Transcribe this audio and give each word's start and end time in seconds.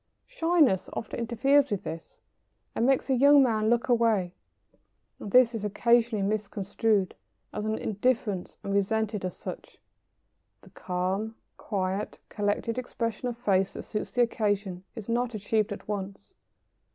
]Shyness 0.25 0.89
often 0.93 1.19
interferes 1.19 1.69
with 1.69 1.83
this 1.83 2.17
and 2.73 2.87
makes 2.87 3.07
a 3.07 3.13
young 3.15 3.43
man 3.43 3.69
look 3.69 3.87
away, 3.87 4.33
and 5.19 5.29
this 5.29 5.53
is 5.53 5.63
occasionally 5.63 6.23
misconstrued 6.23 7.13
as 7.53 7.65
indifference 7.65 8.57
and 8.63 8.73
resented 8.73 9.23
as 9.23 9.37
such. 9.37 9.77
The 10.61 10.71
calm, 10.71 11.35
quiet, 11.57 12.17
collected 12.29 12.79
expression 12.79 13.27
of 13.27 13.37
face 13.37 13.73
that 13.73 13.83
suits 13.83 14.13
the 14.13 14.23
occasion 14.23 14.85
is 14.95 15.07
not 15.07 15.35
achieved 15.35 15.71
at 15.71 15.87
once. 15.87 16.33